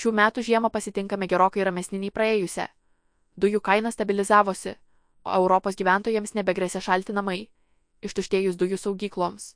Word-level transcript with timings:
Šių 0.00 0.14
metų 0.16 0.42
žiemą 0.46 0.70
pasitinkame 0.72 1.26
gerokai 1.28 1.64
ramesnį 1.66 1.98
nei 2.00 2.12
praėjusią. 2.14 2.64
Dujų 3.36 3.60
kaina 3.60 3.90
stabilizavosi, 3.92 4.72
o 5.28 5.34
Europos 5.36 5.76
gyventojams 5.76 6.32
nebegrėsia 6.38 6.80
šalti 6.80 7.12
namai, 7.12 7.40
ištuštėjus 8.00 8.56
dujų 8.56 8.78
saugykloms. 8.80 9.50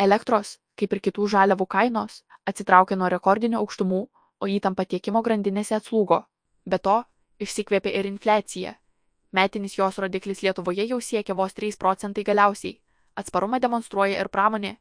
Elektros, 0.00 0.54
kaip 0.80 0.96
ir 0.96 1.02
kitų 1.04 1.28
žaliavų 1.34 1.66
kainos, 1.76 2.22
atsitraukė 2.48 2.96
nuo 2.96 3.10
rekordinių 3.12 3.60
aukštumų, 3.60 4.00
o 4.40 4.48
įtampa 4.48 4.88
tiekimo 4.88 5.20
grandinėse 5.26 5.76
atslūgo. 5.76 6.22
Be 6.64 6.78
to, 6.80 7.02
išsikvėpė 7.44 7.92
ir 8.00 8.08
infliacija. 8.08 8.76
Metinis 9.36 9.76
jos 9.76 10.00
rodiklis 10.00 10.40
Lietuvoje 10.42 10.86
jau 10.88 11.00
siekia 11.00 11.36
vos 11.36 11.52
3 11.52 11.76
procentai 11.76 12.24
galiausiai. 12.24 12.78
Atsparumą 13.20 13.60
demonstruoja 13.60 14.16
ir 14.22 14.32
pramonė, 14.32 14.78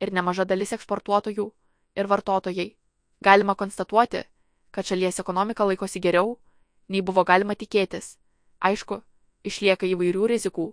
ir 0.00 0.12
nemaža 0.14 0.46
dalis 0.46 0.72
eksportuotojų, 0.78 1.50
ir 1.98 2.06
vartotojai. 2.06 2.68
Galima 3.20 3.54
konstatuoti, 3.54 4.22
kad 4.70 4.86
šalies 4.86 5.20
ekonomika 5.22 5.64
laikosi 5.64 6.00
geriau, 6.00 6.38
nei 6.88 7.02
buvo 7.02 7.24
galima 7.24 7.54
tikėtis. 7.54 8.16
Aišku, 8.60 9.00
išlieka 9.44 9.86
įvairių 9.86 10.26
rizikų, 10.34 10.66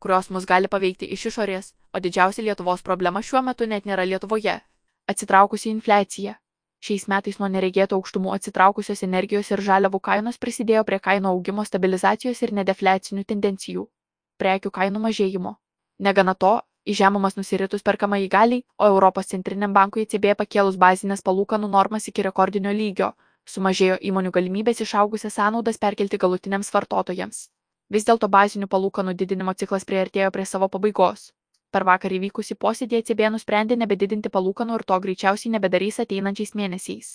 kurios 0.00 0.30
mus 0.30 0.46
gali 0.46 0.68
paveikti 0.68 1.08
iš 1.14 1.26
išorės, 1.30 1.72
o 1.94 2.00
didžiausia 2.00 2.42
Lietuvos 2.42 2.82
problema 2.82 3.22
šiuo 3.22 3.42
metu 3.42 3.66
net 3.66 3.86
nėra 3.86 4.06
Lietuvoje- 4.06 4.60
atsitraukusi 5.10 5.70
infliacija. 5.70 6.38
Šiais 6.80 7.08
metais 7.12 7.38
nuo 7.38 7.48
neregėtų 7.52 7.96
aukštumų 7.98 8.32
atsitraukusios 8.34 9.02
energijos 9.02 9.50
ir 9.50 9.60
žaliavų 9.60 10.00
kainos 10.00 10.38
prisidėjo 10.38 10.84
prie 10.84 10.98
kainų 10.98 11.28
augimo 11.28 11.64
stabilizacijos 11.64 12.42
ir 12.42 12.52
nedefliacinių 12.52 13.24
tendencijų- 13.24 13.88
prekių 14.40 14.70
kainų 14.70 15.00
mažėjimo. 15.06 15.56
Negana 15.98 16.34
to, 16.34 16.62
į 16.86 16.94
žemumas 16.94 17.36
nusiritus 17.36 17.82
perkama 17.82 18.16
į 18.16 18.28
galiai, 18.28 18.64
o 18.78 18.86
Europos 18.86 19.26
centriniam 19.26 19.72
bankui 19.72 20.06
ECB 20.06 20.34
pakėlus 20.34 20.76
bazinės 20.76 21.22
palūkanų 21.22 21.68
normas 21.68 22.08
iki 22.08 22.22
rekordinio 22.22 22.72
lygio, 22.72 23.12
sumažėjo 23.54 23.96
įmonių 24.10 24.30
galimybės 24.36 24.82
išaugusias 24.84 25.36
sąnaudas 25.38 25.78
perkelti 25.82 26.18
galutiniams 26.22 26.70
vartotojams. 26.74 27.48
Vis 27.90 28.06
dėlto 28.06 28.28
bazinių 28.30 28.68
palūkanų 28.70 29.16
didinimo 29.18 29.54
ciklas 29.58 29.84
prieartėjo 29.84 30.30
prie 30.30 30.46
savo 30.46 30.68
pabaigos. 30.68 31.32
Per 31.70 31.84
vakar 31.86 32.12
įvykusi 32.14 32.54
posėdį 32.54 33.00
ECB 33.00 33.26
nusprendė 33.34 33.76
nebedidinti 33.78 34.30
palūkanų 34.30 34.78
ir 34.78 34.84
to 34.86 34.98
greičiausiai 35.06 35.52
nebedarys 35.54 36.00
ateinančiais 36.02 36.54
mėnesiais. 36.58 37.10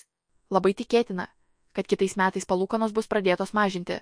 Labai 0.51 0.73
tikėtina, 0.81 1.27
kad 1.75 1.87
kitais 1.87 2.15
metais 2.19 2.47
palūkanos 2.47 2.93
bus 2.95 3.07
pradėtos 3.11 3.51
mažinti. 3.57 3.99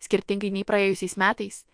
Skirtingai 0.00 0.52
nei 0.54 0.64
praėjusiais 0.64 1.16
metais, 1.20 1.64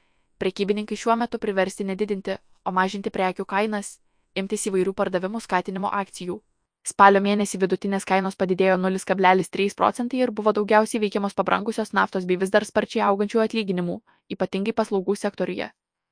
prekybininkai 0.43 0.99
šiuo 0.99 1.15
metu 1.19 1.39
priversti 1.39 1.87
nedidinti, 1.87 2.39
o 2.67 2.75
mažinti 2.75 3.13
prekių 3.15 3.47
kainas, 3.47 3.99
imtis 4.35 4.67
įvairių 4.71 4.95
pardavimų 4.95 5.43
skatinimo 5.45 5.91
akcijų. 6.03 6.41
Spalio 6.87 7.19
mėnesį 7.23 7.59
vidutinės 7.63 8.05
kainos 8.07 8.37
padidėjo 8.41 8.77
0,3 8.81 9.73
procentai 9.79 10.21
ir 10.21 10.31
buvo 10.41 10.53
daugiausiai 10.59 11.01
veikiamos 11.05 11.35
pabrangusios 11.41 11.91
naftos 11.99 12.29
bei 12.29 12.37
vis 12.43 12.53
dar 12.55 12.67
sparčiai 12.69 13.03
augančių 13.07 13.43
atlyginimų, 13.45 13.97
ypatingai 14.35 14.75
paslaugų 14.81 15.17
sektoriuje. 15.23 15.67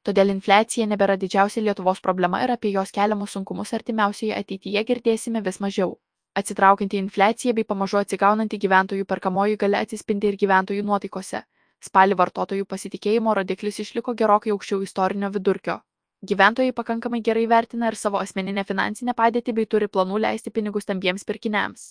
Todėl 0.08 0.34
infliacija 0.34 0.88
nebėra 0.90 1.16
didžiausia 1.20 1.62
Lietuvos 1.62 2.02
problema 2.08 2.42
ir 2.42 2.54
apie 2.56 2.74
jos 2.74 2.90
keliamus 2.98 3.36
sunkumus 3.38 3.72
artimiausioje 3.78 4.34
ateityje 4.40 4.84
girdėsime 4.90 5.44
vis 5.46 5.60
mažiau. 5.66 5.94
Atsitraukianti 6.42 6.98
infliacija 7.04 7.54
bei 7.54 7.70
pamažu 7.70 8.02
atsigaunanti 8.02 8.58
gyventojų 8.66 9.06
perkamoji 9.14 9.62
gale 9.64 9.78
atsispindi 9.86 10.32
ir 10.32 10.42
gyventojų 10.42 10.82
nuotaikose. 10.90 11.46
Spalį 11.88 12.18
vartotojų 12.18 12.66
pasitikėjimo 12.74 13.38
rodiklis 13.38 13.78
išliko 13.86 14.18
gerokai 14.18 14.50
aukščiau 14.58 14.82
istorinio 14.82 15.30
vidurkio. 15.38 15.82
Gyventojai 16.24 16.72
pakankamai 16.72 17.20
gerai 17.20 17.46
vertina 17.46 17.88
ir 17.92 17.96
savo 18.00 18.16
asmeninę 18.16 18.62
finansinę 18.64 19.12
padėtį 19.16 19.52
bei 19.56 19.66
turi 19.72 19.88
planų 19.96 20.20
leisti 20.24 20.50
pinigus 20.50 20.86
stambiems 20.86 21.24
pirkiniams. 21.28 21.82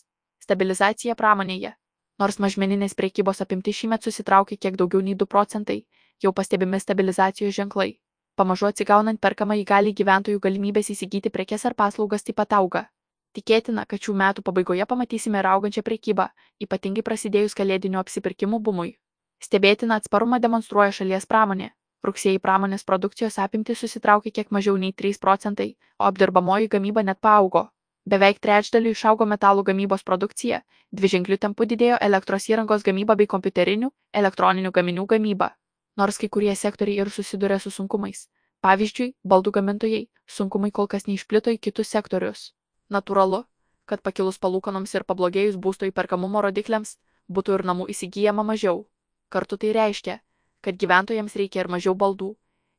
Stabilizacija 0.42 1.14
pramonėje. 1.20 1.74
Nors 2.24 2.40
mažmeninės 2.46 2.98
priekybos 2.98 3.44
apimti 3.46 3.74
šįmet 3.80 4.08
susitraukė 4.08 4.58
kiek 4.58 4.80
daugiau 4.80 5.04
nei 5.06 5.14
2 5.20 5.28
procentai, 5.34 5.76
jau 6.24 6.32
pastebimi 6.40 6.80
stabilizacijos 6.82 7.54
ženklai. 7.60 8.00
Pamažu 8.36 8.72
atsigaunant 8.72 9.22
perkamą 9.22 9.60
į 9.62 9.68
galį 9.70 9.94
gyventojų 10.02 10.42
galimybės 10.48 10.90
įsigyti 10.96 11.30
prekes 11.30 11.68
ar 11.70 11.78
paslaugas 11.78 12.26
taip 12.26 12.40
pat 12.42 12.58
auga. 12.58 12.84
Tikėtina, 13.38 13.86
kad 13.86 14.02
šių 14.02 14.18
metų 14.18 14.48
pabaigoje 14.50 14.90
pamatysime 14.90 15.44
ir 15.44 15.52
augančią 15.52 15.86
priekybą, 15.86 16.28
ypatingai 16.66 17.06
prasidėjus 17.06 17.54
kalėdinių 17.54 18.02
apsipirkimų 18.02 18.64
bumui. 18.66 18.98
Stebėtina 19.46 20.02
atsparumą 20.02 20.42
demonstruoja 20.42 20.92
šalies 21.04 21.30
pramonė. 21.30 21.74
Rugsėjai 22.04 22.40
pramonės 22.44 22.84
produkcijos 22.84 23.38
apimtis 23.40 23.80
susitraukė 23.80 24.32
kiek 24.38 24.50
mažiau 24.52 24.76
nei 24.78 24.92
3 25.02 25.20
procentai, 25.26 25.70
o 26.00 26.04
apdirbamoji 26.10 26.68
gamyba 26.74 27.04
net 27.04 27.20
paaugo. 27.24 27.70
Beveik 28.04 28.42
trečdaliu 28.44 28.92
išaugo 28.92 29.26
metalų 29.34 29.64
gamybos 29.70 30.04
produkcija, 30.04 30.60
dviženklių 30.92 31.38
tempų 31.46 31.68
didėjo 31.72 32.00
elektros 32.08 32.50
įrangos 32.52 32.84
gamyba 32.84 33.16
bei 33.16 33.30
kompiuterinių, 33.34 33.90
elektroninių 34.22 34.72
gaminių 34.76 35.06
gamyba. 35.14 35.54
Nors 35.96 36.20
kai 36.20 36.28
kurie 36.28 36.56
sektoriai 36.56 37.00
ir 37.06 37.10
susiduria 37.10 37.60
su 37.64 37.72
sunkumais. 37.72 38.28
Pavyzdžiui, 38.66 39.14
baldų 39.24 39.56
gamintojai, 39.60 40.04
sunkumai 40.28 40.72
kol 40.72 40.88
kas 40.92 41.08
neišplito 41.08 41.56
į 41.56 41.62
kitus 41.64 41.96
sektorius. 41.96 42.44
Natūralu, 42.92 43.46
kad 43.86 44.04
pakilus 44.04 44.40
palūkanoms 44.44 44.94
ir 44.96 45.08
pablogėjus 45.08 45.56
būsto 45.56 45.88
įperkamumo 45.88 46.44
rodikliams, 46.44 46.98
būtų 47.32 47.60
ir 47.60 47.66
namų 47.72 47.88
įsigijama 47.96 48.44
mažiau. 48.44 48.86
Kartu 49.30 49.58
tai 49.58 49.72
reiškia, 49.76 50.20
kad 50.64 50.80
gyventojams 50.80 51.36
reikia 51.40 51.64
ir 51.64 51.72
mažiau 51.76 51.94
baldų 51.96 52.34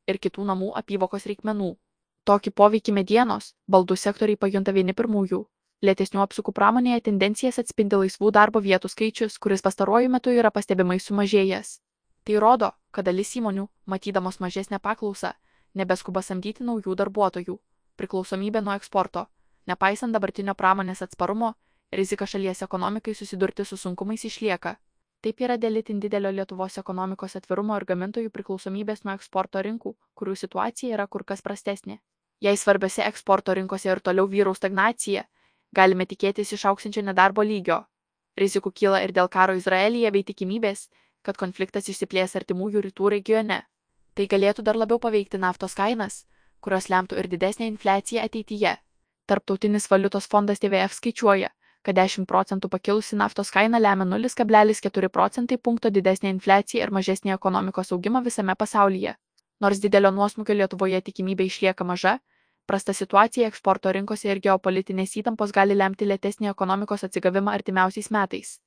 ir 0.09 0.19
kitų 0.21 0.45
namų 0.49 0.71
apyvokos 0.81 1.25
reikmenų. 1.29 1.75
Tokį 2.25 2.51
poveikį 2.59 2.93
medienos, 2.97 3.53
baldų 3.69 3.97
sektoriai 4.01 4.39
pajunta 4.41 4.73
vieni 4.73 4.93
pirmųjų. 4.97 5.43
Lėtesnių 5.85 6.21
apsukų 6.23 6.53
pramonėje 6.57 7.03
tendencijas 7.07 7.59
atspindi 7.61 7.99
laisvų 8.01 8.31
darbo 8.33 8.61
vietų 8.65 8.89
skaičius, 8.89 9.37
kuris 9.37 9.61
pastaruoju 9.61 10.09
metu 10.09 10.33
yra 10.33 10.49
pastebimai 10.49 10.97
sumažėjęs. 11.03 11.75
Tai 12.25 12.39
rodo, 12.41 12.71
kad 12.91 13.05
dalis 13.05 13.35
įmonių, 13.37 13.67
matydamos 13.85 14.39
mažesnę 14.41 14.79
paklausą, 14.81 15.35
nebeskuba 15.77 16.23
samdyti 16.25 16.65
naujų 16.65 16.95
darbuotojų. 16.97 17.59
Priklausomybė 17.99 18.63
nuo 18.65 18.73
eksporto, 18.79 19.27
nepaisant 19.69 20.15
dabartinio 20.15 20.55
pramonės 20.57 21.03
atsparumo, 21.05 21.53
rizika 21.91 22.25
šalies 22.25 22.63
ekonomikai 22.65 23.13
susidurti 23.13 23.65
su 23.65 23.77
sunkumais 23.77 24.25
išlieka. 24.25 24.77
Taip 25.25 25.39
yra 25.41 25.55
dėl 25.57 25.79
itin 25.79 25.97
didelio 25.97 26.29
Lietuvos 26.29 26.75
ekonomikos 26.77 27.33
atvirumo 27.39 27.73
ir 27.79 27.85
gamintojų 27.89 28.29
priklausomybės 28.29 28.99
nuo 29.07 29.15
eksporto 29.17 29.63
rinkų, 29.65 29.95
kurių 30.13 30.35
situacija 30.37 30.93
yra 30.93 31.07
kur 31.09 31.23
kas 31.25 31.41
prastesnė. 31.41 31.95
Jei 32.45 32.59
svarbiose 32.61 33.01
eksporto 33.07 33.55
rinkose 33.57 33.89
ir 33.89 34.03
toliau 34.05 34.29
vyraus 34.29 34.61
stagnacija, 34.61 35.23
galime 35.73 36.05
tikėtis 36.05 36.53
išauksinčio 36.53 37.01
nedarbo 37.07 37.41
lygio. 37.41 37.79
Rizikų 38.37 38.69
kyla 38.81 39.01
ir 39.01 39.15
dėl 39.17 39.31
karo 39.33 39.55
Izraelyje 39.57 40.11
bei 40.13 40.23
tikimybės, 40.29 40.85
kad 41.25 41.41
konfliktas 41.41 41.89
išsiplės 41.89 42.37
artimųjų 42.37 42.85
rytų 42.85 43.11
regione. 43.17 43.63
Tai 44.13 44.29
galėtų 44.29 44.61
dar 44.61 44.77
labiau 44.77 45.01
paveikti 45.01 45.41
naftos 45.41 45.73
kainas, 45.73 46.27
kurios 46.61 46.91
lemtų 46.93 47.17
ir 47.17 47.31
didesnę 47.33 47.65
infliaciją 47.73 48.29
ateityje. 48.29 48.77
Tarptautinis 49.25 49.89
valiutos 49.89 50.29
fondas 50.29 50.61
TVF 50.61 50.93
skaičiuoja, 50.93 51.49
kad 51.85 51.97
10 51.99 52.25
procentų 52.29 52.69
pakilusi 52.73 53.17
naftos 53.19 53.51
kaina 53.53 53.79
lemia 53.79 54.07
0,4 54.09 55.09
procentai 55.17 55.57
punkto 55.57 55.91
didesnį 55.97 56.31
infliaciją 56.33 56.87
ir 56.87 56.93
mažesnį 56.97 57.35
ekonomikos 57.37 57.93
augimą 57.95 58.23
visame 58.25 58.55
pasaulyje. 58.55 59.15
Nors 59.61 59.79
didelio 59.79 60.11
nuosmukio 60.11 60.55
Lietuvoje 60.57 61.01
tikimybė 61.01 61.47
išlieka 61.47 61.87
maža, 61.87 62.17
prasta 62.67 62.93
situacija 62.93 63.47
eksporto 63.47 63.91
rinkose 63.91 64.31
ir 64.31 64.41
geopolitinės 64.47 65.15
įtampos 65.21 65.53
gali 65.55 65.77
lemti 65.77 66.09
lėtesnį 66.09 66.51
ekonomikos 66.51 67.07
atsigavimą 67.07 67.53
artimiausiais 67.59 68.11
metais. 68.11 68.57